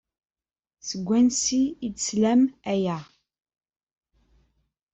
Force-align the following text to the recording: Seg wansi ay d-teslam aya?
Seg 0.87 1.01
wansi 1.07 1.63
ay 1.85 1.89
d-teslam 1.93 2.41
aya? 2.73 2.97